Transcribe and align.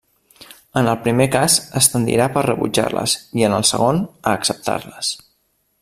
En 0.79 0.87
el 0.93 0.95
primer 1.01 1.27
cas, 1.35 1.57
es 1.81 1.89
tendirà 1.95 2.27
per 2.37 2.43
rebutjar-les, 2.47 3.15
i 3.41 3.47
en 3.49 3.57
el 3.59 3.67
segon 3.73 4.01
a 4.11 4.35
acceptar-les. 4.41 5.15